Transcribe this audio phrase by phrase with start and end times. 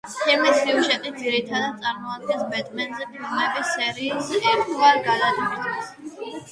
[0.19, 5.97] ფილმის სიუჟეტი ძირითადად წარმოადგენს ბეტმენზე ფილმების სერიის ერთგვარ გადატვირთვას.